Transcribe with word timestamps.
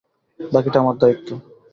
বাকিটা 0.39 0.77
আমার 0.79 0.95
দায়িত্ব। 0.97 1.29